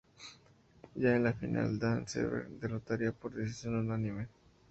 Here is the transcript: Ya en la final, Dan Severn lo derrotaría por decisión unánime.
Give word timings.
Ya 0.95 1.15
en 1.15 1.23
la 1.25 1.31
final, 1.33 1.77
Dan 1.77 2.07
Severn 2.07 2.53
lo 2.55 2.59
derrotaría 2.59 3.11
por 3.11 3.35
decisión 3.35 3.75
unánime. 3.75 4.29